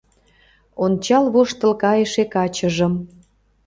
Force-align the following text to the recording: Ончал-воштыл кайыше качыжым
Ончал-воштыл 0.83 1.71
кайыше 1.83 2.23
качыжым 2.33 2.93